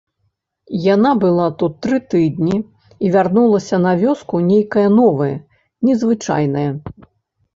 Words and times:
Яна 0.93 1.09
была 1.23 1.47
тут 1.59 1.73
тры 1.85 1.97
тыдні 2.13 2.55
і 3.05 3.11
вярнулася 3.15 3.77
на 3.85 3.91
вёску 4.03 4.35
нейкая 4.49 4.85
новая, 5.01 5.31
незвычайная. 5.89 6.65